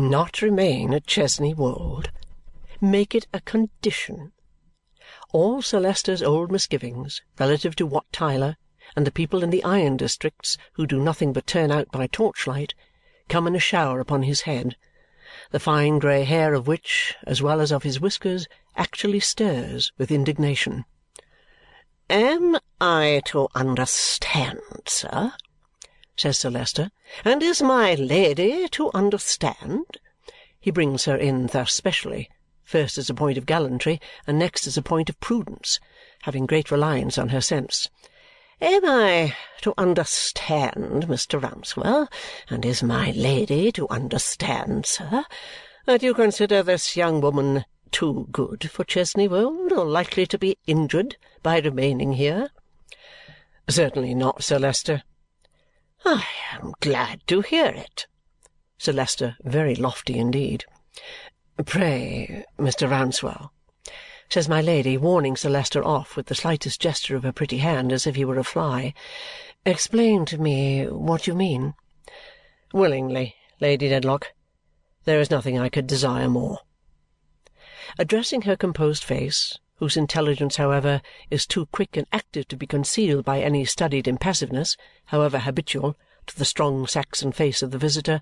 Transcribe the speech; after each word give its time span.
Not 0.00 0.42
remain 0.42 0.94
at 0.94 1.08
Chesney 1.08 1.54
Wold. 1.54 2.12
Make 2.80 3.16
it 3.16 3.26
a 3.34 3.40
condition. 3.40 4.30
All 5.32 5.60
Sir 5.60 5.80
Leicester's 5.80 6.22
old 6.22 6.52
misgivings 6.52 7.20
relative 7.36 7.74
to 7.74 7.84
Wat 7.84 8.06
Tyler 8.12 8.56
and 8.94 9.04
the 9.04 9.10
people 9.10 9.42
in 9.42 9.50
the 9.50 9.64
iron 9.64 9.96
districts 9.96 10.56
who 10.74 10.86
do 10.86 11.00
nothing 11.00 11.32
but 11.32 11.48
turn 11.48 11.72
out 11.72 11.90
by 11.90 12.06
torchlight 12.06 12.74
come 13.28 13.48
in 13.48 13.56
a 13.56 13.58
shower 13.58 13.98
upon 13.98 14.22
his 14.22 14.42
head, 14.42 14.76
the 15.50 15.58
fine 15.58 15.98
grey 15.98 16.22
hair 16.22 16.54
of 16.54 16.68
which, 16.68 17.16
as 17.24 17.42
well 17.42 17.60
as 17.60 17.72
of 17.72 17.82
his 17.82 17.98
whiskers, 17.98 18.46
actually 18.76 19.18
stirs 19.18 19.90
with 19.98 20.12
indignation. 20.12 20.84
"Am 22.08 22.56
I 22.80 23.20
to 23.24 23.48
understand, 23.52 24.60
sir," 24.86 25.32
says 26.18 26.36
Sir 26.36 26.50
Leicester, 26.50 26.90
"and 27.24 27.44
is 27.44 27.62
my 27.62 27.94
Lady 27.94 28.66
to 28.70 28.90
understand?" 28.92 29.98
He 30.58 30.72
brings 30.72 31.04
her 31.04 31.16
in 31.16 31.46
thus 31.46 31.72
specially, 31.72 32.28
first 32.64 32.98
as 32.98 33.08
a 33.08 33.14
point 33.14 33.38
of 33.38 33.46
gallantry 33.46 34.00
and 34.26 34.36
next 34.36 34.66
as 34.66 34.76
a 34.76 34.82
point 34.82 35.08
of 35.08 35.20
prudence, 35.20 35.78
having 36.22 36.44
great 36.44 36.72
reliance 36.72 37.18
on 37.18 37.28
her 37.28 37.40
sense. 37.40 37.88
Am 38.60 38.84
I 38.84 39.36
to 39.60 39.72
understand, 39.78 41.06
Mr. 41.06 41.40
Rouncewell, 41.40 42.08
and 42.50 42.66
is 42.66 42.82
my 42.82 43.12
Lady 43.12 43.70
to 43.70 43.88
understand, 43.88 44.86
sir, 44.86 45.24
that 45.86 46.02
you 46.02 46.14
consider 46.14 46.64
this 46.64 46.96
young 46.96 47.20
woman 47.20 47.64
too 47.92 48.26
good 48.32 48.72
for 48.72 48.82
Chesney 48.82 49.28
Wold 49.28 49.70
or 49.70 49.84
likely 49.86 50.26
to 50.26 50.36
be 50.36 50.58
injured 50.66 51.16
by 51.44 51.60
remaining 51.60 52.14
here?" 52.14 52.50
"Certainly 53.68 54.16
not, 54.16 54.42
Sir 54.42 54.58
Leicester." 54.58 55.04
"I 56.10 56.24
am 56.54 56.72
glad 56.80 57.20
to 57.26 57.42
hear 57.42 57.66
it." 57.66 58.06
Sir 58.78 58.92
Leicester 58.94 59.36
very 59.42 59.74
lofty 59.74 60.18
indeed. 60.18 60.64
"Pray, 61.66 62.46
Mr. 62.58 62.88
Rouncewell," 62.88 63.52
says 64.30 64.48
my 64.48 64.62
Lady, 64.62 64.96
warning 64.96 65.36
Sir 65.36 65.50
Leicester 65.50 65.84
off 65.84 66.16
with 66.16 66.24
the 66.28 66.34
slightest 66.34 66.80
gesture 66.80 67.14
of 67.14 67.24
her 67.24 67.32
pretty 67.32 67.58
hand 67.58 67.92
as 67.92 68.06
if 68.06 68.16
he 68.16 68.24
were 68.24 68.38
a 68.38 68.42
fly, 68.42 68.94
"explain 69.66 70.24
to 70.24 70.38
me 70.38 70.86
what 70.86 71.26
you 71.26 71.34
mean." 71.34 71.74
"Willingly, 72.72 73.36
Lady 73.60 73.90
Dedlock. 73.90 74.32
There 75.04 75.20
is 75.20 75.30
nothing 75.30 75.58
I 75.58 75.68
could 75.68 75.86
desire 75.86 76.30
more." 76.30 76.60
Addressing 77.98 78.40
her 78.48 78.56
composed 78.56 79.04
face, 79.04 79.58
whose 79.78 79.96
intelligence, 79.96 80.56
however, 80.56 81.00
is 81.30 81.46
too 81.46 81.66
quick 81.66 81.96
and 81.96 82.06
active 82.12 82.46
to 82.48 82.56
be 82.56 82.66
concealed 82.66 83.24
by 83.24 83.40
any 83.40 83.64
studied 83.64 84.06
impassiveness, 84.06 84.76
however 85.06 85.40
habitual, 85.40 85.96
to 86.26 86.36
the 86.36 86.44
strong 86.44 86.86
Saxon 86.86 87.32
face 87.32 87.62
of 87.62 87.70
the 87.70 87.78
visitor, 87.78 88.20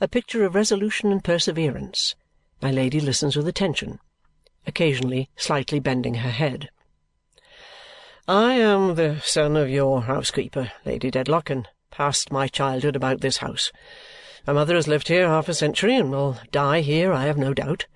a 0.00 0.08
picture 0.08 0.44
of 0.44 0.54
resolution 0.54 1.12
and 1.12 1.22
perseverance, 1.22 2.14
my 2.60 2.70
Lady 2.70 3.00
listens 3.00 3.36
with 3.36 3.46
attention 3.46 3.98
occasionally 4.66 5.28
slightly 5.36 5.80
bending 5.80 6.14
her 6.14 6.30
head. 6.30 6.70
"I 8.28 8.54
am 8.54 8.94
the 8.94 9.20
son 9.20 9.56
of 9.56 9.68
your 9.68 10.02
housekeeper, 10.02 10.70
Lady 10.84 11.10
Dedlock, 11.10 11.50
and 11.50 11.68
passed 11.90 12.30
my 12.30 12.46
childhood 12.46 12.94
about 12.94 13.20
this 13.20 13.38
house. 13.38 13.72
My 14.46 14.52
mother 14.52 14.76
has 14.76 14.86
lived 14.86 15.08
here 15.08 15.26
half 15.26 15.48
a 15.48 15.54
century 15.54 15.96
and 15.96 16.10
will 16.10 16.38
die 16.52 16.80
here, 16.80 17.12
I 17.12 17.24
have 17.24 17.36
no 17.36 17.52
doubt. 17.52 17.86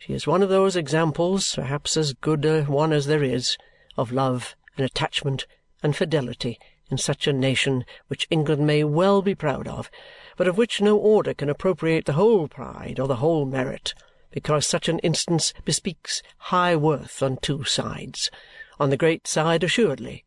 She 0.00 0.14
is 0.14 0.26
one 0.26 0.42
of 0.42 0.48
those 0.48 0.76
examples, 0.76 1.54
perhaps 1.54 1.94
as 1.94 2.14
good 2.14 2.46
a 2.46 2.64
one 2.64 2.90
as 2.90 3.04
there 3.04 3.22
is, 3.22 3.58
of 3.98 4.10
love 4.10 4.56
and 4.78 4.86
attachment 4.86 5.46
and 5.82 5.94
fidelity 5.94 6.58
in 6.90 6.96
such 6.96 7.26
a 7.26 7.34
nation 7.34 7.84
which 8.08 8.26
England 8.30 8.66
may 8.66 8.82
well 8.82 9.20
be 9.20 9.34
proud 9.34 9.68
of, 9.68 9.90
but 10.38 10.48
of 10.48 10.56
which 10.56 10.80
no 10.80 10.96
order 10.96 11.34
can 11.34 11.50
appropriate 11.50 12.06
the 12.06 12.14
whole 12.14 12.48
pride 12.48 12.98
or 12.98 13.06
the 13.06 13.16
whole 13.16 13.44
merit 13.44 13.92
because 14.30 14.66
such 14.66 14.88
an 14.88 15.00
instance 15.00 15.52
bespeaks 15.66 16.22
high 16.38 16.74
worth 16.74 17.22
on 17.22 17.36
two 17.36 17.64
sides 17.64 18.30
on 18.78 18.88
the 18.88 18.96
great 18.96 19.26
side 19.26 19.62
assuredly, 19.62 20.24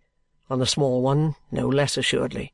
on 0.52 0.60
the 0.60 0.68
small 0.68 1.02
one 1.02 1.36
no 1.52 1.68
less 1.68 1.98
assuredly. 1.98 2.54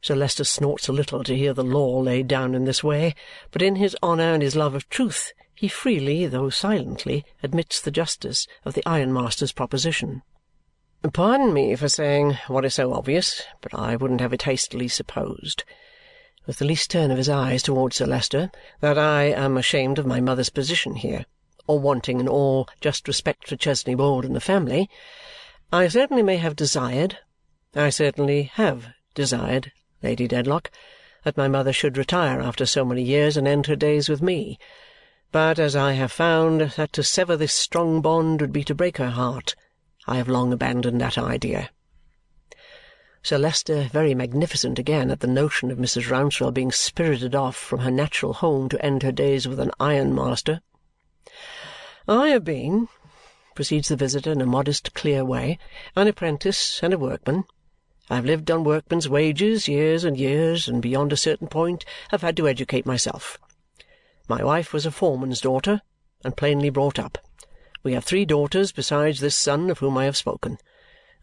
Sir 0.00 0.14
Leicester 0.14 0.44
snorts 0.44 0.86
a 0.86 0.92
little 0.92 1.24
to 1.24 1.36
hear 1.36 1.52
the 1.52 1.64
law 1.64 1.98
laid 1.98 2.28
down 2.28 2.54
in 2.54 2.64
this 2.64 2.84
way, 2.84 3.16
but 3.50 3.60
in 3.60 3.74
his 3.74 3.96
honour 4.04 4.32
and 4.32 4.42
his 4.42 4.54
love 4.54 4.76
of 4.76 4.88
truth 4.88 5.32
he 5.60 5.68
freely, 5.68 6.24
though 6.24 6.48
silently, 6.48 7.22
admits 7.42 7.82
the 7.82 7.90
justice 7.90 8.46
of 8.64 8.72
the 8.72 8.88
ironmaster's 8.88 9.52
proposition. 9.52 10.22
Pardon 11.12 11.52
me 11.52 11.76
for 11.76 11.86
saying 11.86 12.38
what 12.48 12.64
is 12.64 12.72
so 12.72 12.94
obvious, 12.94 13.42
but 13.60 13.74
I 13.74 13.94
wouldn't 13.94 14.22
have 14.22 14.32
it 14.32 14.44
hastily 14.44 14.88
supposed 14.88 15.64
with 16.46 16.56
the 16.56 16.64
least 16.64 16.90
turn 16.90 17.10
of 17.10 17.18
his 17.18 17.28
eyes 17.28 17.62
towards 17.62 17.96
Sir 17.96 18.06
Leicester, 18.06 18.50
that 18.80 18.96
I 18.96 19.24
am 19.24 19.58
ashamed 19.58 19.98
of 19.98 20.06
my 20.06 20.18
mother's 20.18 20.48
position 20.48 20.94
here, 20.94 21.26
or 21.66 21.78
wanting 21.78 22.20
in 22.20 22.26
all 22.26 22.66
just 22.80 23.06
respect 23.06 23.46
for 23.46 23.56
Chesney 23.56 23.94
Wold 23.94 24.24
and 24.24 24.34
the 24.34 24.40
family. 24.40 24.88
I 25.70 25.88
certainly 25.88 26.22
may 26.22 26.38
have 26.38 26.56
desired, 26.56 27.18
I 27.76 27.90
certainly 27.90 28.44
have 28.54 28.86
desired, 29.14 29.72
Lady 30.02 30.26
Dedlock, 30.26 30.70
that 31.24 31.36
my 31.36 31.48
mother 31.48 31.74
should 31.74 31.98
retire 31.98 32.40
after 32.40 32.64
so 32.64 32.82
many 32.82 33.02
years 33.02 33.36
and 33.36 33.46
end 33.46 33.66
her 33.66 33.76
days 33.76 34.08
with 34.08 34.22
me. 34.22 34.58
But 35.32 35.60
as 35.60 35.76
I 35.76 35.92
have 35.92 36.10
found 36.10 36.60
that 36.60 36.92
to 36.94 37.04
sever 37.04 37.36
this 37.36 37.54
strong 37.54 38.00
bond 38.00 38.40
would 38.40 38.52
be 38.52 38.64
to 38.64 38.74
break 38.74 38.96
her 38.96 39.10
heart, 39.10 39.54
I 40.06 40.16
have 40.16 40.28
long 40.28 40.52
abandoned 40.52 41.00
that 41.00 41.16
idea. 41.16 41.70
Sir 43.22 43.38
Leicester 43.38 43.88
very 43.92 44.12
magnificent 44.14 44.78
again 44.78 45.10
at 45.10 45.20
the 45.20 45.28
notion 45.28 45.70
of 45.70 45.78
Mrs. 45.78 46.10
Rouncewell 46.10 46.52
being 46.52 46.72
spirited 46.72 47.34
off 47.34 47.54
from 47.54 47.80
her 47.80 47.90
natural 47.90 48.32
home 48.32 48.68
to 48.70 48.84
end 48.84 49.04
her 49.04 49.12
days 49.12 49.46
with 49.46 49.60
an 49.60 49.70
ironmaster. 49.78 50.62
"I 52.08 52.28
have 52.30 52.44
been," 52.44 52.88
proceeds 53.54 53.86
the 53.88 53.96
visitor 53.96 54.32
in 54.32 54.40
a 54.40 54.46
modest 54.46 54.94
clear 54.94 55.24
way, 55.24 55.58
"an 55.94 56.08
apprentice 56.08 56.80
and 56.82 56.92
a 56.92 56.98
workman. 56.98 57.44
I 58.08 58.16
have 58.16 58.24
lived 58.24 58.50
on 58.50 58.64
workmen's 58.64 59.08
wages 59.08 59.68
years 59.68 60.02
and 60.02 60.18
years, 60.18 60.66
and 60.66 60.82
beyond 60.82 61.12
a 61.12 61.16
certain 61.16 61.46
point 61.46 61.84
have 62.08 62.22
had 62.22 62.36
to 62.38 62.48
educate 62.48 62.84
myself. 62.84 63.38
My 64.30 64.44
wife 64.44 64.72
was 64.72 64.86
a 64.86 64.92
foreman's 64.92 65.40
daughter, 65.40 65.82
and 66.24 66.36
plainly 66.36 66.70
brought 66.70 67.00
up. 67.00 67.18
We 67.82 67.94
have 67.94 68.04
three 68.04 68.24
daughters 68.24 68.70
besides 68.70 69.18
this 69.18 69.34
son 69.34 69.70
of 69.70 69.80
whom 69.80 69.98
I 69.98 70.04
have 70.04 70.16
spoken 70.16 70.58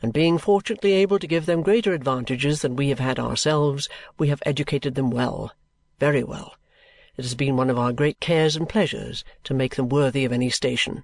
and 0.01 0.13
being 0.13 0.37
fortunately 0.37 0.93
able 0.93 1.17
to 1.17 1.27
give 1.27 1.45
them 1.45 1.63
greater 1.63 1.93
advantages 1.93 2.61
than 2.61 2.75
we 2.75 2.89
have 2.89 2.99
had 2.99 3.17
ourselves, 3.17 3.89
we 4.17 4.27
have 4.27 4.43
educated 4.45 4.95
them 4.95 5.09
well, 5.09 5.53
very 5.99 6.23
well. 6.23 6.55
It 7.15 7.23
has 7.23 7.33
been 7.33 7.57
one 7.57 7.69
of 7.69 7.79
our 7.79 7.91
great 7.91 8.19
cares 8.19 8.55
and 8.55 8.69
pleasures 8.69 9.23
to 9.45 9.55
make 9.55 9.75
them 9.75 9.89
worthy 9.89 10.23
of 10.23 10.31
any 10.31 10.49
station." 10.49 11.03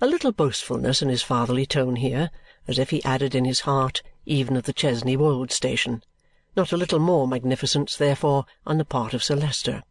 A 0.00 0.06
little 0.06 0.32
boastfulness 0.32 1.00
in 1.00 1.08
his 1.08 1.22
fatherly 1.22 1.64
tone 1.64 1.96
here, 1.96 2.30
as 2.68 2.78
if 2.78 2.90
he 2.90 3.04
added 3.04 3.34
in 3.34 3.44
his 3.46 3.60
heart, 3.60 4.02
even 4.26 4.56
of 4.56 4.64
the 4.64 4.72
Chesney 4.72 5.16
Wold 5.16 5.50
station. 5.50 6.02
Not 6.56 6.72
a 6.72 6.76
little 6.76 6.98
more 6.98 7.26
magnificence, 7.26 7.96
therefore, 7.96 8.44
on 8.66 8.78
the 8.78 8.84
part 8.84 9.14
of 9.14 9.22
Sir 9.24 9.36
Leicester. 9.36 9.82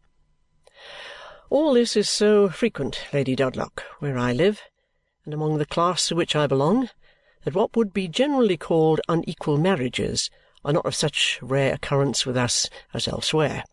"All 1.52 1.74
this 1.74 1.98
is 1.98 2.08
so 2.08 2.48
frequent, 2.48 2.98
Lady 3.12 3.36
Dedlock, 3.36 3.82
where 3.98 4.16
I 4.16 4.32
live, 4.32 4.62
and 5.26 5.34
among 5.34 5.58
the 5.58 5.66
class 5.66 6.08
to 6.08 6.14
which 6.14 6.34
I 6.34 6.46
belong 6.46 6.88
that 7.44 7.52
what 7.52 7.76
would 7.76 7.92
be 7.92 8.08
generally 8.08 8.56
called 8.56 9.02
unequal 9.06 9.58
marriages 9.58 10.30
are 10.64 10.72
not 10.72 10.86
of 10.86 10.94
such 10.94 11.38
rare 11.42 11.74
occurrence 11.74 12.24
with 12.24 12.38
us 12.38 12.70
as 12.94 13.06
elsewhere. 13.06 13.64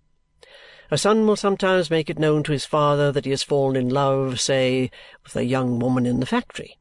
A 0.92 0.98
son 0.98 1.26
will 1.26 1.38
sometimes 1.38 1.90
make 1.90 2.10
it 2.10 2.20
known 2.20 2.44
to 2.44 2.52
his 2.52 2.66
father 2.66 3.14
that 3.14 3.24
he 3.24 3.32
has 3.32 3.44
fallen 3.44 3.78
in 3.78 3.88
love, 3.88 4.42
say, 4.42 4.92
with 5.24 5.38
a 5.38 5.46
young 5.46 5.80
woman 5.80 6.06
in 6.06 6.20
the 6.20 6.26
factory. 6.26 6.78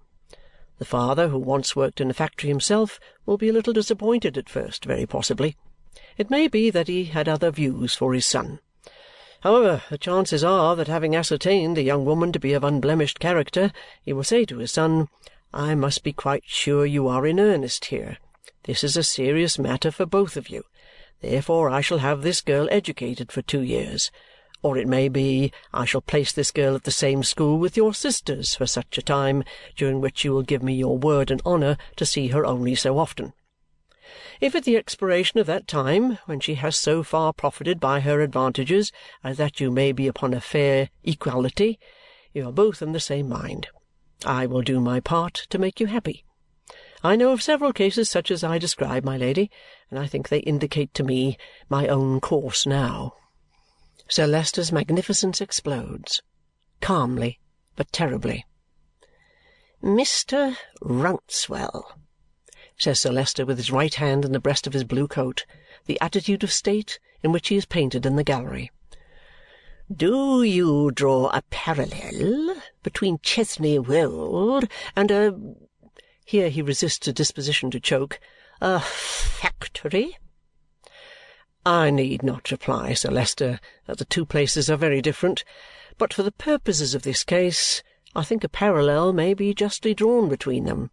The 0.79 0.85
father, 0.85 1.29
who 1.29 1.39
once 1.39 1.77
worked 1.77 2.01
in 2.01 2.11
a 2.11 2.13
factory 2.13 2.49
himself, 2.49 2.99
will 3.25 3.39
be 3.39 3.51
a 3.51 3.53
little 3.53 3.73
disappointed 3.73 4.37
at 4.37 4.51
first, 4.51 4.85
very 4.85 5.07
possibly. 5.07 5.57
It 6.17 6.29
may 6.29 6.49
be 6.49 6.71
that 6.71 6.89
he 6.89 7.05
had 7.05 7.29
other 7.29 7.53
views 7.53 7.95
for 7.95 8.15
his 8.15 8.27
son. 8.27 8.59
However, 9.43 9.83
the 9.89 9.99
chances 9.99 10.43
are 10.43 10.75
that 10.75 10.89
having 10.89 11.15
ascertained 11.15 11.77
the 11.77 11.83
young 11.83 12.05
woman 12.05 12.33
to 12.33 12.41
be 12.41 12.55
of 12.55 12.65
unblemished 12.65 13.21
character, 13.21 13.73
he 14.03 14.13
will 14.13 14.25
say 14.25 14.45
to 14.45 14.59
his 14.59 14.73
son, 14.73 15.09
I 15.55 15.75
must 15.75 16.03
be 16.03 16.13
quite 16.13 16.43
sure 16.47 16.85
you 16.85 17.07
are 17.09 17.27
in 17.27 17.39
earnest 17.39 17.87
here. 17.87 18.19
This 18.65 18.83
is 18.83 18.97
a 18.97 19.03
serious 19.03 19.59
matter 19.59 19.91
for 19.91 20.07
both 20.07 20.37
of 20.37 20.49
you. 20.49 20.65
Therefore 21.21 21.71
I 21.71 21.81
shall 21.81 21.99
have 21.99 22.23
this 22.23 22.41
girl 22.41 22.69
educated 22.71 23.31
for 23.31 23.43
two 23.43 23.63
years. 23.63 24.11
Or 24.61 24.77
it 24.77 24.89
may 24.89 25.09
be 25.09 25.53
I 25.73 25.85
shall 25.85 26.01
place 26.01 26.33
this 26.33 26.51
girl 26.51 26.75
at 26.75 26.83
the 26.83 26.91
same 26.91 27.23
school 27.23 27.59
with 27.59 27.77
your 27.77 27.95
sisters 27.95 28.57
for 28.57 28.67
such 28.67 28.99
a 28.99 29.03
time, 29.03 29.45
during 29.77 30.01
which 30.01 30.25
you 30.25 30.33
will 30.33 30.43
give 30.43 30.65
me 30.65 30.75
your 30.75 30.99
word 30.99 31.31
and 31.31 31.41
honour 31.47 31.77
to 31.97 32.05
see 32.05 32.29
her 32.29 32.45
only 32.45 32.75
so 32.75 32.99
often. 32.99 33.33
If 34.41 34.55
at 34.55 34.65
the 34.65 34.77
expiration 34.77 35.39
of 35.39 35.47
that 35.47 35.69
time, 35.69 36.19
when 36.27 36.41
she 36.41 36.55
has 36.55 36.77
so 36.77 37.03
far 37.03 37.33
profited 37.33 37.79
by 37.79 38.01
her 38.01 38.21
advantages 38.21 38.91
as 39.23 39.37
that 39.37 39.61
you 39.61 39.71
may 39.71 39.93
be 39.93 40.07
upon 40.07 40.33
a 40.33 40.41
fair 40.41 40.89
equality, 41.05 41.79
you 42.33 42.49
are 42.49 42.53
both 42.53 42.81
in 42.81 42.93
the 42.93 43.01
same 43.01 43.29
mind. 43.29 43.69
I 44.25 44.47
will 44.47 44.63
do 44.63 44.81
my 44.81 45.01
part 45.01 45.47
to 45.51 45.59
make 45.59 45.79
you 45.79 45.87
happy. 45.87 46.25
I 47.05 47.17
know 47.17 47.33
of 47.33 47.43
several 47.43 47.73
cases 47.73 48.11
such 48.11 48.31
as 48.31 48.43
I 48.43 48.59
describe, 48.59 49.05
my 49.05 49.17
Lady, 49.17 49.51
and 49.91 49.99
I 49.99 50.07
think 50.07 50.29
they 50.29 50.41
indicate 50.41 50.93
to 50.95 51.05
me 51.05 51.37
my 51.69 51.87
own 51.87 52.21
course 52.21 52.67
now." 52.67 53.15
Sir 54.09 54.27
Leicester's 54.27 54.73
magnificence 54.73 55.41
explodes. 55.41 56.23
Calmly, 56.81 57.39
but 57.77 57.93
terribly. 57.93 58.47
"Mr. 59.83 60.57
Rouncewell," 60.81 61.93
says 62.79 63.01
Sir 63.01 63.11
Leicester 63.11 63.45
with 63.45 63.57
his 63.57 63.73
right 63.73 63.95
hand 63.95 64.25
in 64.25 64.31
the 64.31 64.39
breast 64.39 64.67
of 64.67 64.73
his 64.73 64.85
blue 64.85 65.09
coat, 65.09 65.45
the 65.87 66.01
attitude 66.01 66.45
of 66.45 66.53
state 66.53 67.01
in 67.25 67.33
which 67.33 67.49
he 67.49 67.57
is 67.57 67.67
painted 67.67 68.07
in 68.07 68.15
the 68.15 68.23
gallery. 68.23 68.71
"Do 69.93 70.43
you 70.45 70.93
draw 70.93 71.29
a 71.31 71.43
parallel 71.51 72.63
between 72.85 73.19
Chesney 73.19 73.81
Wold 73.81 74.69
and 74.95 75.11
a 75.11 75.35
here 76.25 76.51
he 76.51 76.63
resists 76.63 77.09
a 77.09 77.13
disposition 77.13 77.71
to 77.73 77.81
choke 77.81 78.21
a 78.61 78.79
factory?" 78.79 80.17
I 81.67 81.91
need 81.91 82.23
not 82.23 82.53
reply, 82.53 82.95
Sir 82.95 83.11
Leicester, 83.11 83.59
that 83.87 83.99
the 83.99 84.05
two 84.05 84.25
places 84.25 84.71
are 84.71 84.77
very 84.77 85.03
different, 85.03 85.43
but 85.99 86.15
for 86.15 86.23
the 86.23 86.31
purposes 86.31 86.95
of 86.95 87.03
this 87.03 87.25
case 87.25 87.83
I 88.15 88.23
think 88.23 88.45
a 88.45 88.49
parallel 88.49 89.13
may 89.13 89.35
be 89.35 89.53
justly 89.53 89.95
drawn 89.95 90.29
between 90.29 90.65
them. 90.65 90.93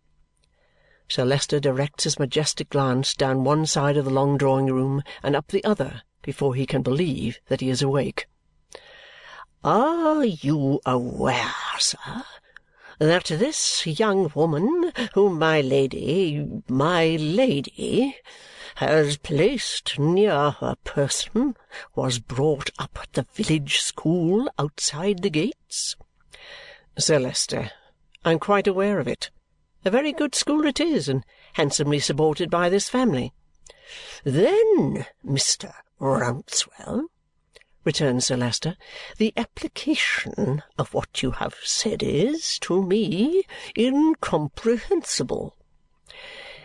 Sir 1.08 1.24
Leicester 1.24 1.60
directs 1.60 2.04
his 2.06 2.18
majestic 2.18 2.70
glance 2.70 3.14
down 3.14 3.44
one 3.44 3.68
side 3.68 3.96
of 3.96 4.06
the 4.06 4.12
long 4.12 4.38
drawing-room 4.38 5.04
and 5.22 5.36
up 5.36 5.50
the 5.50 5.64
other 5.64 6.02
before 6.24 6.56
he 6.56 6.66
can 6.66 6.82
believe 6.82 7.40
that 7.48 7.62
he 7.62 7.70
is 7.70 7.84
awake. 7.84 8.26
"Are 9.64 10.26
you 10.26 10.82
aware, 10.84 11.54
sir, 11.78 12.24
that 12.98 13.26
this 13.26 13.86
young 13.86 14.32
woman 14.34 14.92
whom 15.14 15.38
my 15.38 15.62
Lady 15.62 16.46
my 16.68 17.16
Lady 17.18 18.18
has 18.76 19.18
placed 19.18 20.00
near 20.00 20.52
her 20.52 20.76
person 20.84 21.56
was 21.94 22.18
brought 22.18 22.72
up 22.80 22.98
at 23.00 23.14
the 23.14 23.28
village 23.34 23.78
school 23.78 24.50
outside 24.58 25.22
the 25.22 25.30
gates?" 25.30 25.96
"Sir 26.98 27.20
Leicester, 27.20 27.72
I 28.24 28.32
am 28.32 28.40
quite 28.40 28.66
aware 28.66 29.00
of 29.00 29.08
it. 29.08 29.30
A 29.88 29.92
very 29.92 30.14
good 30.14 30.34
school 30.34 30.66
it 30.66 30.80
is, 30.80 31.08
and 31.08 31.24
handsomely 31.54 32.00
supported 32.00 32.50
by 32.50 32.70
this 32.70 32.90
family." 32.90 33.34
"Then, 34.24 35.06
Mr. 35.24 35.72
Rouncewell," 36.00 37.06
returns 37.84 38.26
Sir 38.26 38.36
Leicester, 38.36 38.78
"the 39.20 39.32
application 39.38 40.64
of 40.80 40.96
what 40.96 41.22
you 41.22 41.32
have 41.32 41.54
said 41.64 42.02
is, 42.02 42.58
to 42.62 42.82
me, 42.82 43.44
incomprehensible. 43.78 45.56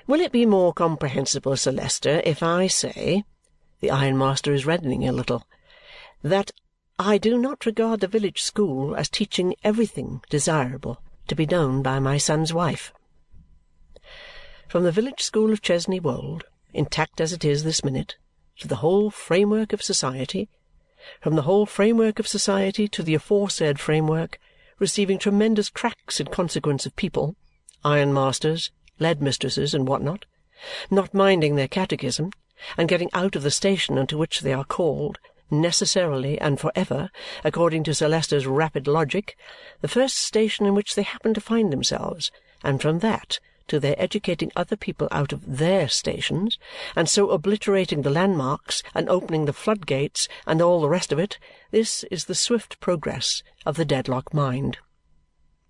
Will 0.07 0.21
it 0.23 0.33
be 0.33 0.47
more 0.47 0.73
comprehensible, 0.73 1.59
Sir 1.59 1.73
Leicester, 1.73 2.23
if 2.25 2.43
I 2.43 2.69
say," 2.69 3.25
the 3.81 3.91
ironmaster 3.91 4.55
is 4.55 4.65
reddening 4.65 5.07
a 5.07 5.13
little, 5.13 5.47
"that 6.23 6.53
I 6.99 7.19
do 7.19 7.37
not 7.37 7.67
regard 7.67 8.01
the 8.01 8.09
village 8.09 8.41
school 8.41 8.97
as 8.97 9.11
teaching 9.11 9.57
everything 9.63 10.23
desirable 10.31 11.03
to 11.29 11.35
be 11.35 11.45
known 11.45 11.83
by 11.83 11.99
my 11.99 12.17
son's 12.17 12.55
wife?" 12.55 12.95
From 14.71 14.85
the 14.85 14.93
village 14.93 15.21
school 15.21 15.53
of 15.53 15.63
Chesney 15.63 15.99
Wold, 15.99 16.45
intact 16.73 17.21
as 17.21 17.33
it 17.33 17.45
is 17.45 17.65
this 17.65 17.83
minute, 17.83 18.15
to 18.61 18.69
the 18.69 18.77
whole 18.77 19.11
framework 19.11 19.73
of 19.73 19.83
society, 19.83 20.49
from 21.21 21.35
the 21.35 21.43
whole 21.43 21.67
framework 21.67 22.21
of 22.21 22.29
society 22.29 22.87
to 22.87 23.03
the 23.03 23.17
aforesaid 23.17 23.81
framework, 23.81 24.39
receiving 24.79 25.19
tremendous 25.19 25.71
cracks 25.71 26.21
in 26.21 26.29
consequence 26.29 26.87
of 26.87 26.95
people, 26.95 27.35
ironmasters, 27.85 28.71
lead 29.01 29.21
mistresses, 29.21 29.75
and 29.75 29.89
what 29.89 30.03
not, 30.03 30.25
not 30.89 31.13
minding 31.13 31.57
their 31.57 31.67
catechism, 31.67 32.31
and 32.79 32.89
getting 32.89 33.11
out 33.13 33.35
of 33.35 33.43
the 33.43 33.51
station 33.51 33.99
unto 33.99 34.17
which 34.17 34.43
they 34.43 34.53
are 34.53 34.63
called, 34.63 35.19
necessarily 35.51 36.41
and 36.41 36.61
for 36.61 36.71
ever, 36.77 37.11
according 37.43 37.83
to 37.83 37.93
Sir 37.93 38.07
Leicester's 38.07 38.47
rapid 38.47 38.87
logic, 38.87 39.37
the 39.81 39.89
first 39.89 40.17
station 40.17 40.65
in 40.65 40.77
which 40.77 40.95
they 40.95 41.03
happen 41.03 41.35
to 41.35 41.41
find 41.41 41.73
themselves, 41.73 42.31
and 42.63 42.81
from 42.81 43.01
that 43.01 43.41
to 43.71 43.81
their 43.81 43.95
educating 43.99 44.53
other 44.55 44.77
people 44.77 45.09
out 45.11 45.33
of 45.33 45.57
THEIR 45.59 45.89
stations, 45.89 46.59
and 46.95 47.09
so 47.09 47.31
obliterating 47.31 48.03
the 48.03 48.11
landmarks, 48.11 48.83
and 48.95 49.09
opening 49.09 49.45
the 49.47 49.53
flood-gates, 49.53 50.29
and 50.47 50.61
all 50.61 50.81
the 50.81 50.89
rest 50.89 51.13
of 51.13 51.19
it, 51.19 51.39
this 51.71 52.05
is 52.11 52.25
the 52.25 52.35
swift 52.35 52.79
progress 52.81 53.43
of 53.65 53.77
the 53.77 53.85
Dedlock 53.85 54.35
mind. 54.35 54.79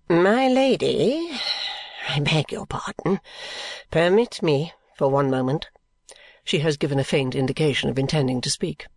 "My 0.09 0.47
Lady 0.47 1.29
I 2.09 2.19
beg 2.19 2.51
your 2.51 2.65
pardon. 2.65 3.21
Permit 3.91 4.41
me 4.41 4.73
for 4.97 5.07
one 5.07 5.29
moment." 5.29 5.69
She 6.43 6.59
has 6.59 6.77
given 6.77 6.99
a 6.99 7.03
faint 7.03 7.35
indication 7.35 7.87
of 7.89 7.99
intending 7.99 8.41
to 8.41 8.49
speak. 8.49 8.87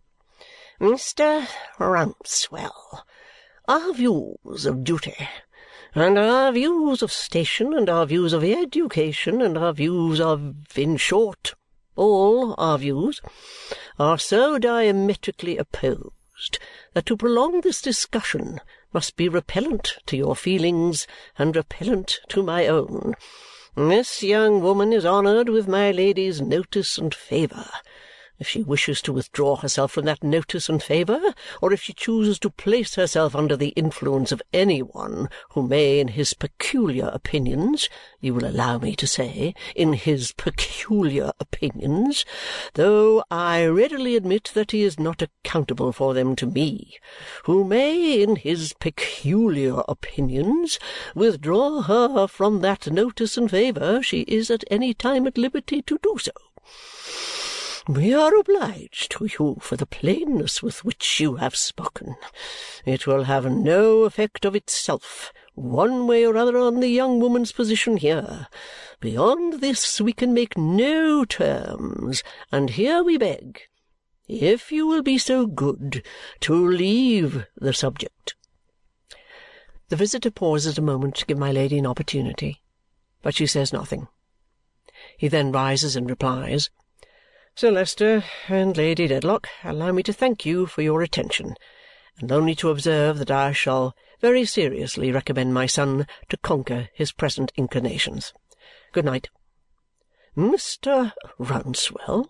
"Mr. 0.80 1.46
Rouncewell, 1.78 3.02
our 3.68 3.92
views 3.92 4.64
of 4.64 4.82
duty, 4.82 5.28
and 5.94 6.18
our 6.18 6.50
views 6.52 7.02
of 7.02 7.12
station, 7.12 7.72
and 7.72 7.88
our 7.88 8.06
views 8.06 8.32
of 8.32 8.42
education, 8.42 9.40
and 9.40 9.56
our 9.56 9.72
views 9.72 10.20
of 10.20 10.54
in 10.76 10.96
short, 10.96 11.54
all 11.96 12.54
our 12.58 12.78
views, 12.78 13.20
are 13.98 14.18
so 14.18 14.58
diametrically 14.58 15.56
opposed 15.56 16.58
that 16.92 17.06
to 17.06 17.16
prolong 17.16 17.60
this 17.60 17.80
discussion 17.80 18.60
must 18.92 19.16
be 19.16 19.28
repellent 19.28 19.96
to 20.06 20.16
your 20.16 20.34
feelings 20.34 21.06
and 21.38 21.54
repellent 21.54 22.20
to 22.28 22.42
my 22.42 22.66
own. 22.66 23.14
This 23.76 24.22
young 24.22 24.62
woman 24.62 24.92
is 24.92 25.04
honoured 25.06 25.48
with 25.48 25.66
my 25.66 25.90
Lady's 25.90 26.40
notice 26.40 26.98
and 26.98 27.14
favour. 27.14 27.68
If 28.36 28.48
she 28.48 28.64
wishes 28.64 29.00
to 29.02 29.12
withdraw 29.12 29.54
herself 29.54 29.92
from 29.92 30.06
that 30.06 30.24
notice 30.24 30.68
and 30.68 30.82
favour, 30.82 31.34
or 31.62 31.72
if 31.72 31.80
she 31.80 31.92
chooses 31.92 32.40
to 32.40 32.50
place 32.50 32.96
herself 32.96 33.36
under 33.36 33.56
the 33.56 33.68
influence 33.68 34.32
of 34.32 34.42
any 34.52 34.82
one 34.82 35.28
who 35.50 35.62
may, 35.62 36.00
in 36.00 36.08
his 36.08 36.34
peculiar 36.34 37.10
opinions 37.12 37.88
you 38.20 38.34
will 38.34 38.44
allow 38.44 38.78
me 38.78 38.96
to 38.96 39.06
say, 39.06 39.54
in 39.76 39.92
his 39.92 40.32
peculiar 40.32 41.30
opinions, 41.38 42.24
though 42.74 43.22
I 43.30 43.66
readily 43.66 44.16
admit 44.16 44.50
that 44.54 44.72
he 44.72 44.82
is 44.82 44.98
not 44.98 45.22
accountable 45.22 45.92
for 45.92 46.12
them 46.12 46.34
to 46.36 46.46
me, 46.46 46.98
who 47.44 47.62
may, 47.62 48.20
in 48.20 48.34
his 48.34 48.72
peculiar 48.80 49.82
opinions, 49.86 50.80
withdraw 51.14 51.82
her 51.82 52.26
from 52.26 52.62
that 52.62 52.90
notice 52.90 53.36
and 53.36 53.48
favour, 53.48 54.02
she 54.02 54.22
is 54.22 54.50
at 54.50 54.64
any 54.72 54.92
time 54.92 55.28
at 55.28 55.38
liberty 55.38 55.82
to 55.82 56.00
do 56.02 56.18
so. 56.18 56.32
We 57.86 58.14
are 58.14 58.34
obliged 58.34 59.10
to 59.12 59.26
you 59.26 59.58
for 59.60 59.76
the 59.76 59.84
plainness 59.84 60.62
with 60.62 60.86
which 60.86 61.20
you 61.20 61.36
have 61.36 61.54
spoken. 61.54 62.16
It 62.86 63.06
will 63.06 63.24
have 63.24 63.44
no 63.44 64.04
effect 64.04 64.46
of 64.46 64.56
itself, 64.56 65.34
one 65.54 66.06
way 66.06 66.24
or 66.24 66.34
other, 66.34 66.56
on 66.56 66.80
the 66.80 66.88
young 66.88 67.20
woman's 67.20 67.52
position 67.52 67.98
here. 67.98 68.48
Beyond 69.00 69.60
this 69.60 70.00
we 70.00 70.14
can 70.14 70.32
make 70.32 70.56
no 70.56 71.26
terms, 71.26 72.22
and 72.50 72.70
here 72.70 73.04
we 73.04 73.18
beg, 73.18 73.60
if 74.26 74.72
you 74.72 74.86
will 74.86 75.02
be 75.02 75.18
so 75.18 75.46
good, 75.46 76.02
to 76.40 76.54
leave 76.54 77.44
the 77.54 77.74
subject." 77.74 78.34
The 79.90 79.96
visitor 79.96 80.30
pauses 80.30 80.78
a 80.78 80.82
moment 80.82 81.16
to 81.16 81.26
give 81.26 81.36
my 81.36 81.52
Lady 81.52 81.76
an 81.76 81.86
opportunity, 81.86 82.62
but 83.20 83.34
she 83.34 83.46
says 83.46 83.74
nothing. 83.74 84.08
He 85.18 85.28
then 85.28 85.52
rises 85.52 85.96
and 85.96 86.08
replies. 86.08 86.70
Sir 87.56 87.70
Leicester 87.70 88.24
and 88.48 88.76
Lady 88.76 89.06
Dedlock, 89.06 89.46
allow 89.62 89.92
me 89.92 90.02
to 90.02 90.12
thank 90.12 90.44
you 90.44 90.66
for 90.66 90.82
your 90.82 91.02
attention, 91.02 91.54
and 92.18 92.32
only 92.32 92.56
to 92.56 92.68
observe 92.68 93.18
that 93.18 93.30
I 93.30 93.52
shall 93.52 93.94
very 94.20 94.44
seriously 94.44 95.12
recommend 95.12 95.54
my 95.54 95.66
son 95.66 96.08
to 96.30 96.36
conquer 96.36 96.88
his 96.94 97.12
present 97.12 97.52
inclinations. 97.56 98.34
Good 98.90 99.04
night. 99.04 99.30
Mr. 100.36 101.12
Rouncewell, 101.38 102.28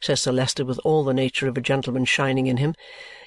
says 0.00 0.22
Sir 0.22 0.32
Leicester 0.32 0.64
with 0.64 0.78
all 0.84 1.04
the 1.04 1.14
nature 1.14 1.48
of 1.48 1.56
a 1.56 1.60
gentleman 1.60 2.04
shining 2.04 2.46
in 2.46 2.58
him, 2.58 2.74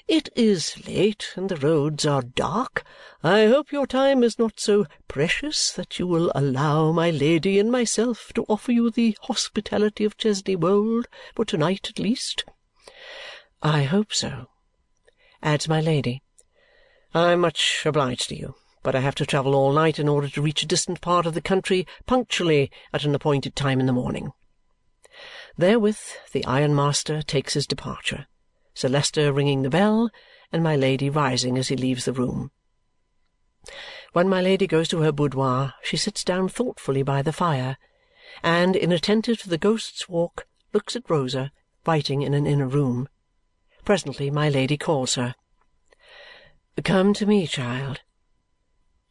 it 0.06 0.28
is 0.34 0.86
late 0.86 1.32
and 1.36 1.48
the 1.48 1.56
roads 1.56 2.06
are 2.06 2.22
dark. 2.22 2.84
I 3.22 3.46
hope 3.46 3.72
your 3.72 3.86
time 3.86 4.22
is 4.22 4.38
not 4.38 4.58
so 4.58 4.86
precious 5.08 5.72
that 5.72 5.98
you 5.98 6.06
will 6.06 6.32
allow 6.34 6.92
my 6.92 7.10
Lady 7.10 7.58
and 7.58 7.70
myself 7.70 8.32
to 8.34 8.44
offer 8.48 8.72
you 8.72 8.90
the 8.90 9.16
hospitality 9.22 10.04
of 10.04 10.16
Chesney 10.16 10.56
Wold 10.56 11.06
for 11.34 11.44
to-night 11.44 11.90
at 11.90 11.98
least?" 11.98 12.44
"I 13.62 13.82
hope 13.82 14.12
so," 14.12 14.46
adds 15.42 15.68
my 15.68 15.80
Lady. 15.80 16.22
"I 17.12 17.32
am 17.32 17.40
much 17.40 17.82
obliged 17.84 18.28
to 18.30 18.36
you, 18.36 18.54
but 18.82 18.94
I 18.94 19.00
have 19.00 19.16
to 19.16 19.26
travel 19.26 19.54
all 19.54 19.72
night 19.72 19.98
in 19.98 20.08
order 20.08 20.28
to 20.28 20.42
reach 20.42 20.62
a 20.62 20.66
distant 20.66 21.00
part 21.00 21.26
of 21.26 21.34
the 21.34 21.40
country 21.40 21.86
punctually 22.06 22.70
at 22.92 23.04
an 23.04 23.14
appointed 23.14 23.54
time 23.54 23.80
in 23.80 23.86
the 23.86 23.92
morning. 23.92 24.32
Therewith 25.56 26.00
the 26.32 26.44
ironmaster 26.44 27.22
takes 27.22 27.54
his 27.54 27.66
departure, 27.66 28.26
Sir 28.74 28.88
Leicester 28.88 29.32
ringing 29.32 29.62
the 29.62 29.70
bell, 29.70 30.10
and 30.52 30.62
my 30.62 30.76
Lady 30.76 31.10
rising 31.10 31.58
as 31.58 31.68
he 31.68 31.76
leaves 31.76 32.04
the 32.04 32.12
room. 32.12 32.50
When 34.12 34.28
my 34.28 34.40
Lady 34.40 34.66
goes 34.66 34.88
to 34.88 35.02
her 35.02 35.12
boudoir, 35.12 35.74
she 35.82 35.96
sits 35.96 36.24
down 36.24 36.48
thoughtfully 36.48 37.02
by 37.02 37.22
the 37.22 37.32
fire, 37.32 37.76
and, 38.42 38.74
inattentive 38.74 39.38
to 39.40 39.48
the 39.48 39.58
Ghost's 39.58 40.08
Walk, 40.08 40.46
looks 40.72 40.96
at 40.96 41.08
Rosa, 41.10 41.52
writing 41.86 42.22
in 42.22 42.34
an 42.34 42.46
inner 42.46 42.66
room. 42.66 43.08
Presently 43.84 44.30
my 44.30 44.48
Lady 44.48 44.76
calls 44.76 45.14
her. 45.14 45.34
Come 46.84 47.12
to 47.14 47.26
me, 47.26 47.46
child. 47.46 48.00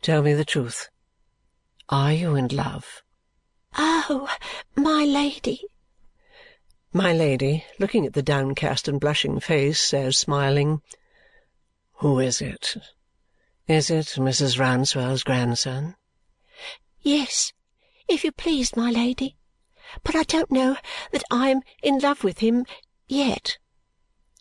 Tell 0.02 0.22
me 0.22 0.34
the 0.34 0.46
truth. 0.46 0.90
Are 1.90 2.14
you 2.14 2.36
in 2.36 2.48
love?" 2.48 3.04
"Oh, 3.78 4.30
my 4.76 5.04
Lady!" 5.04 5.64
My 6.92 7.14
Lady, 7.14 7.66
looking 7.78 8.08
at 8.08 8.14
the 8.14 8.24
downcast 8.24 8.88
and 8.88 9.00
blushing 9.00 9.40
face, 9.40 9.80
says, 9.80 10.18
smiling, 10.18 10.82
"Who 11.98 12.18
is 12.18 12.42
it? 12.42 12.78
Is 13.68 13.92
it 13.92 14.08
Mrs. 14.18 14.58
Rouncewell's 14.58 15.22
grandson?" 15.22 15.96
"Yes, 17.02 17.54
if 18.08 18.24
you 18.24 18.32
please, 18.32 18.76
my 18.76 18.90
Lady. 18.90 19.38
But 20.04 20.16
I 20.16 20.24
don't 20.24 20.50
know 20.50 20.78
that 21.12 21.24
I 21.30 21.50
am 21.50 21.62
in 21.84 22.00
love 22.00 22.24
with 22.24 22.40
him 22.40 22.66
yet." 23.08 23.60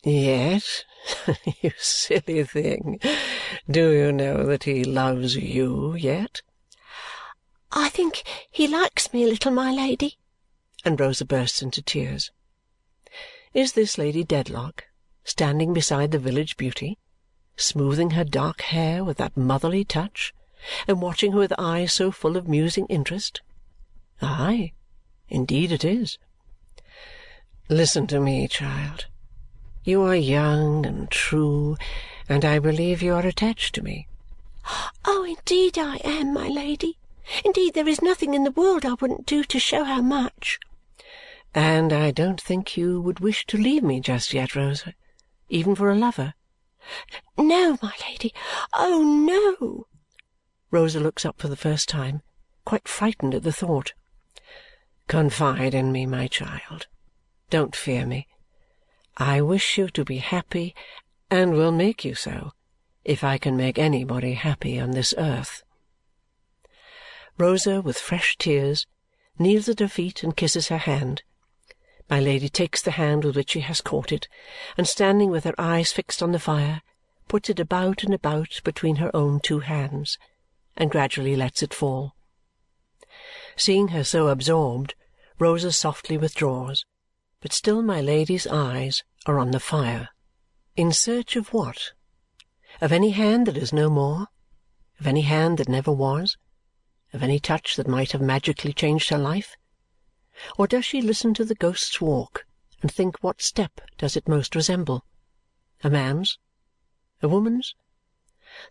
"Yet? 0.02 0.86
You 1.60 1.72
silly 1.76 2.44
thing! 2.44 2.98
Do 3.70 3.90
you 3.92 4.10
know 4.10 4.46
that 4.46 4.64
he 4.64 4.84
loves 4.84 5.36
you 5.36 5.94
yet?" 5.96 6.40
"I 7.70 7.90
think 7.90 8.22
he 8.50 8.66
likes 8.66 9.12
me 9.12 9.24
a 9.24 9.28
little, 9.28 9.52
my 9.52 9.70
Lady." 9.70 10.16
And 10.82 10.98
Rosa 10.98 11.26
bursts 11.26 11.60
into 11.60 11.82
tears. 11.82 12.30
Is 13.54 13.72
this 13.72 13.96
Lady 13.96 14.24
Dedlock, 14.24 14.84
standing 15.24 15.72
beside 15.72 16.10
the 16.10 16.18
village 16.18 16.58
beauty, 16.58 16.98
smoothing 17.56 18.10
her 18.10 18.24
dark 18.24 18.60
hair 18.60 19.02
with 19.02 19.16
that 19.16 19.36
motherly 19.36 19.84
touch 19.84 20.34
and 20.86 21.00
watching 21.00 21.32
her 21.32 21.38
with 21.38 21.52
eyes 21.58 21.92
so 21.92 22.10
full 22.10 22.36
of 22.36 22.46
musing 22.46 22.84
interest? 22.86 23.40
Aye, 24.20 24.72
indeed 25.28 25.72
it 25.72 25.82
is. 25.82 26.18
Listen 27.70 28.06
to 28.08 28.20
me, 28.20 28.48
child. 28.48 29.06
You 29.82 30.02
are 30.02 30.14
young 30.14 30.84
and 30.84 31.10
true, 31.10 31.78
and 32.28 32.44
I 32.44 32.58
believe 32.58 33.02
you 33.02 33.14
are 33.14 33.26
attached 33.26 33.74
to 33.76 33.82
me." 33.82 34.06
"Oh, 35.06 35.24
indeed 35.24 35.78
I 35.78 35.96
am, 36.04 36.34
my 36.34 36.48
Lady! 36.48 36.98
Indeed 37.44 37.72
there 37.72 37.88
is 37.88 38.02
nothing 38.02 38.34
in 38.34 38.44
the 38.44 38.50
world 38.50 38.84
I 38.84 38.94
wouldn't 38.94 39.24
do 39.24 39.42
to 39.44 39.58
show 39.58 39.84
how 39.84 40.02
much." 40.02 40.60
"And 41.54 41.92
I 41.92 42.10
don't 42.10 42.40
think 42.40 42.76
you 42.76 43.00
would 43.00 43.20
wish 43.20 43.46
to 43.46 43.56
leave 43.56 43.82
me 43.82 44.00
just 44.00 44.34
yet, 44.34 44.54
Rosa, 44.54 44.94
even 45.48 45.74
for 45.74 45.90
a 45.90 45.94
lover?" 45.94 46.34
"No, 47.38 47.78
my 47.82 47.94
Lady. 48.06 48.34
Oh, 48.74 49.02
no!" 49.02 49.86
Rosa 50.70 51.00
looks 51.00 51.24
up 51.24 51.38
for 51.40 51.48
the 51.48 51.56
first 51.56 51.88
time, 51.88 52.22
quite 52.64 52.86
frightened 52.86 53.34
at 53.34 53.42
the 53.42 53.52
thought. 53.52 53.94
"Confide 55.06 55.74
in 55.74 55.90
me, 55.90 56.04
my 56.04 56.28
child. 56.28 56.86
Don't 57.48 57.74
fear 57.74 58.04
me. 58.04 58.28
I 59.16 59.40
wish 59.40 59.78
you 59.78 59.88
to 59.88 60.04
be 60.04 60.18
happy, 60.18 60.74
and 61.30 61.54
will 61.54 61.72
make 61.72 62.04
you 62.04 62.14
so, 62.14 62.52
if 63.04 63.24
I 63.24 63.38
can 63.38 63.56
make 63.56 63.78
anybody 63.78 64.34
happy 64.34 64.78
on 64.78 64.90
this 64.90 65.14
earth." 65.16 65.62
Rosa, 67.38 67.80
with 67.80 67.98
fresh 67.98 68.36
tears, 68.36 68.86
kneels 69.38 69.68
at 69.68 69.80
her 69.80 69.88
feet 69.88 70.22
and 70.22 70.36
kisses 70.36 70.68
her 70.68 70.78
hand. 70.78 71.22
My 72.10 72.20
Lady 72.20 72.48
takes 72.48 72.82
the 72.82 72.92
hand 72.92 73.24
with 73.24 73.36
which 73.36 73.50
she 73.50 73.60
has 73.60 73.80
caught 73.80 74.12
it, 74.12 74.28
and 74.76 74.86
standing 74.86 75.30
with 75.30 75.44
her 75.44 75.54
eyes 75.58 75.92
fixed 75.92 76.22
on 76.22 76.32
the 76.32 76.38
fire, 76.38 76.82
puts 77.28 77.50
it 77.50 77.60
about 77.60 78.02
and 78.02 78.14
about 78.14 78.60
between 78.64 78.96
her 78.96 79.14
own 79.14 79.40
two 79.40 79.60
hands, 79.60 80.18
and 80.76 80.90
gradually 80.90 81.36
lets 81.36 81.62
it 81.62 81.74
fall. 81.74 82.14
Seeing 83.56 83.88
her 83.88 84.04
so 84.04 84.28
absorbed, 84.28 84.94
Rosa 85.38 85.72
softly 85.72 86.16
withdraws 86.16 86.84
but 87.40 87.52
still 87.52 87.82
my 87.82 88.00
Lady's 88.00 88.46
eyes 88.46 89.04
are 89.26 89.38
on 89.38 89.52
the 89.52 89.60
fire. 89.60 90.08
In 90.76 90.92
search 90.92 91.36
of 91.36 91.52
what? 91.52 91.92
Of 92.80 92.92
any 92.92 93.10
hand 93.10 93.46
that 93.46 93.56
is 93.56 93.72
no 93.72 93.88
more? 93.88 94.26
Of 94.98 95.06
any 95.06 95.22
hand 95.22 95.58
that 95.58 95.68
never 95.68 95.92
was? 95.92 96.36
Of 97.12 97.22
any 97.22 97.38
touch 97.38 97.76
that 97.76 97.86
might 97.86 98.12
have 98.12 98.20
magically 98.20 98.72
changed 98.72 99.10
her 99.10 99.18
life? 99.18 99.56
Or 100.56 100.66
does 100.66 100.84
she 100.84 101.02
listen 101.02 101.34
to 101.34 101.44
the 101.44 101.54
Ghost's 101.54 102.00
Walk 102.00 102.46
and 102.80 102.92
think 102.92 103.16
what 103.20 103.42
step 103.42 103.80
does 103.96 104.16
it 104.16 104.28
most 104.28 104.54
resemble? 104.54 105.04
A 105.82 105.90
man's? 105.90 106.38
A 107.22 107.28
woman's? 107.28 107.74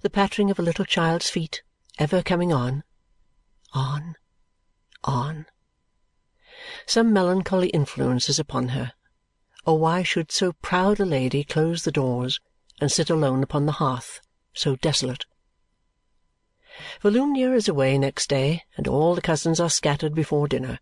The 0.02 0.10
pattering 0.10 0.50
of 0.50 0.60
a 0.60 0.64
little 0.64 0.86
child's 0.86 1.30
feet, 1.30 1.62
ever 2.00 2.24
coming 2.24 2.54
on, 2.54 2.84
on, 3.74 4.16
on 5.04 5.46
some 6.86 7.14
melancholy 7.14 7.70
influence 7.70 8.30
is 8.30 8.40
upon 8.40 8.70
her, 8.70 8.94
or 9.66 9.78
why 9.78 10.04
should 10.04 10.32
so 10.32 10.54
proud 10.54 11.00
a 11.00 11.06
lady 11.06 11.44
close 11.44 11.84
the 11.84 11.92
doors 11.92 12.40
and 12.80 12.92
sit 12.92 13.10
alone 13.10 13.44
upon 13.44 13.66
the 13.66 13.74
hearth, 13.74 14.22
so 14.54 14.76
desolate? 14.76 15.26
Volumnia 17.02 17.54
is 17.54 17.68
away 17.68 17.98
next 17.98 18.30
day, 18.30 18.64
and 18.76 18.88
all 18.88 19.16
the 19.16 19.22
cousins 19.22 19.60
are 19.60 19.70
scattered 19.70 20.16
before 20.16 20.48
dinner. 20.48 20.80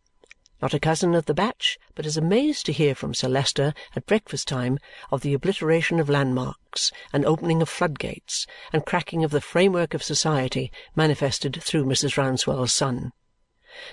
Not 0.62 0.74
a 0.74 0.80
cousin 0.80 1.14
of 1.16 1.26
the 1.26 1.34
batch 1.34 1.78
but 1.96 2.06
is 2.06 2.16
amazed 2.16 2.66
to 2.66 2.72
hear 2.72 2.96
from 2.96 3.14
Sir 3.14 3.28
Leicester 3.28 3.74
at 3.96 4.06
breakfast 4.06 4.48
time 4.48 4.80
of 5.12 5.22
the 5.22 5.34
obliteration 5.34 6.00
of 6.00 6.10
landmarks, 6.10 6.92
and 7.12 7.26
opening 7.26 7.62
of 7.62 7.68
floodgates, 7.68 8.48
and 8.72 8.86
cracking 8.86 9.24
of 9.24 9.32
the 9.32 9.42
framework 9.42 9.94
of 9.94 10.02
society 10.02 10.72
manifested 10.96 11.62
through 11.62 11.84
Mrs. 11.84 12.16
Rouncewell's 12.18 12.74
son. 12.74 13.12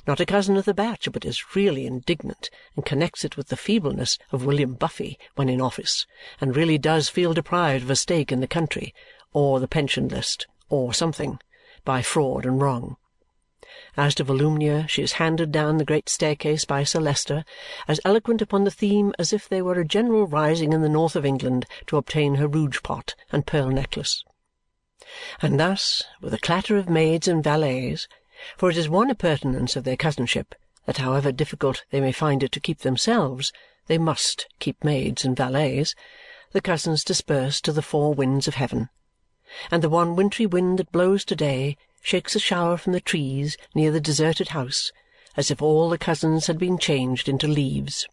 Not 0.07 0.21
a 0.21 0.27
cousin 0.27 0.57
of 0.57 0.65
the 0.65 0.73
batch 0.73 1.09
but 1.11 1.25
is 1.25 1.57
really 1.57 1.85
indignant 1.85 2.49
and 2.77 2.87
connects 2.87 3.25
it 3.25 3.37
with 3.37 3.49
the 3.49 3.57
feebleness 3.57 4.17
of 4.31 4.45
William 4.45 4.75
Buffy 4.75 5.19
when 5.35 5.49
in 5.49 5.61
office 5.61 6.07
and 6.41 6.55
really 6.55 6.79
does 6.79 7.09
feel 7.09 7.35
deprived 7.35 7.83
of 7.83 7.91
a 7.91 7.97
stake 7.97 8.31
in 8.31 8.39
the 8.39 8.47
country, 8.47 8.95
or 9.33 9.59
the 9.59 9.67
pension 9.67 10.07
list, 10.07 10.47
or 10.69 10.95
something, 10.95 11.41
by 11.85 12.03
fraud 12.03 12.47
and 12.47 12.63
wrong. 12.63 12.97
As 13.97 14.15
to 14.17 14.25
Volumnia, 14.25 14.87
she 14.87 15.03
is 15.03 15.13
handed 15.13 15.51
down 15.51 15.79
the 15.79 15.85
great 15.87 16.11
staircase 16.11 16.67
by 16.67 16.85
Sir 16.85 17.01
Leicester, 17.01 17.43
as 17.89 18.01
eloquent 18.05 18.43
upon 18.43 18.65
the 18.65 18.71
theme 18.71 19.15
as 19.19 19.33
if 19.33 19.49
there 19.49 19.65
were 19.65 19.81
a 19.81 19.85
general 19.87 20.27
rising 20.27 20.75
in 20.75 20.83
the 20.83 20.91
north 20.91 21.17
of 21.17 21.25
England 21.25 21.65
to 21.87 21.97
obtain 21.97 22.35
her 22.35 22.47
rouge 22.47 22.83
pot 22.83 23.15
and 23.31 23.47
pearl 23.47 23.69
necklace. 23.69 24.25
And 25.41 25.59
thus, 25.59 26.05
with 26.21 26.35
a 26.35 26.39
clatter 26.39 26.77
of 26.77 26.91
maids 26.91 27.27
and 27.27 27.43
valets, 27.43 28.09
for 28.59 28.69
it 28.69 28.77
is 28.77 28.91
one 28.91 29.09
appurtenance 29.09 29.75
of 29.75 29.85
their 29.85 29.97
cousinship 29.97 30.55
that 30.85 30.99
however 30.99 31.33
difficult 31.33 31.83
they 31.91 32.01
may 32.03 32.13
find 32.13 32.43
it 32.43 32.53
to 32.53 32.61
keep 32.61 32.81
themselves, 32.81 33.55
they 33.87 33.97
must 33.97 34.49
keep 34.59 34.85
maids 34.85 35.25
and 35.25 35.35
valets, 35.35 35.95
the 36.51 36.61
cousins 36.61 37.05
disperse 37.05 37.59
to 37.63 37.73
the 37.73 37.81
four 37.81 38.13
winds 38.13 38.47
of 38.47 38.57
heaven, 38.57 38.91
and 39.71 39.83
the 39.83 39.89
one 39.89 40.15
wintry 40.15 40.45
wind 40.45 40.79
that 40.79 40.93
blows 40.93 41.25
to-day 41.25 41.79
shakes 42.03 42.37
a 42.37 42.39
shower 42.39 42.77
from 42.77 42.93
the 42.93 43.01
trees 43.01 43.57
near 43.75 43.91
the 43.91 44.01
deserted 44.01 44.49
house 44.49 44.93
as 45.37 45.51
if 45.51 45.63
all 45.63 45.89
the 45.89 45.99
cousins 45.99 46.47
had 46.47 46.59
been 46.59 46.79
changed 46.79 47.29
into 47.29 47.49
leaves. 47.49 48.07